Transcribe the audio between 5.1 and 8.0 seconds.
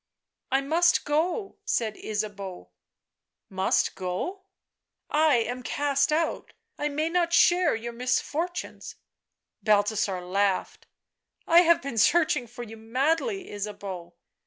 I am cast out— I may not share your